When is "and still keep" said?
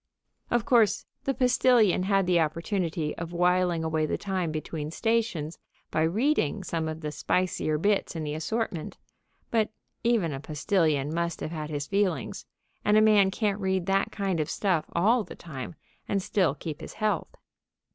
16.07-16.81